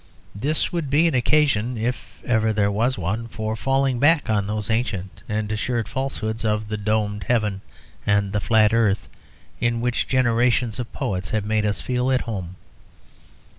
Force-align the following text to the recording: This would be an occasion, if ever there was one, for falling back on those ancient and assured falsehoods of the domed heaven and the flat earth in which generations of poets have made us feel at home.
This 0.33 0.73
would 0.73 0.89
be 0.89 1.05
an 1.07 1.13
occasion, 1.13 1.77
if 1.77 2.23
ever 2.25 2.51
there 2.51 2.71
was 2.71 2.97
one, 2.97 3.27
for 3.27 3.55
falling 3.55 3.99
back 3.99 4.31
on 4.31 4.47
those 4.47 4.71
ancient 4.71 5.21
and 5.29 5.51
assured 5.51 5.87
falsehoods 5.87 6.43
of 6.43 6.69
the 6.69 6.75
domed 6.77 7.25
heaven 7.25 7.61
and 8.03 8.33
the 8.33 8.39
flat 8.39 8.73
earth 8.73 9.07
in 9.59 9.79
which 9.79 10.07
generations 10.07 10.79
of 10.79 10.91
poets 10.91 11.29
have 11.29 11.45
made 11.45 11.67
us 11.67 11.81
feel 11.81 12.09
at 12.11 12.21
home. 12.21 12.55